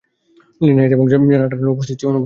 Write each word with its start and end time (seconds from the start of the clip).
Lina 0.61 0.81
Headey 0.83 0.93
এবং 0.93 1.05
Gemma 1.11 1.25
Arterton 1.37 1.65
অনুপস্থিত 1.65 1.95
ছিলেন। 1.99 2.15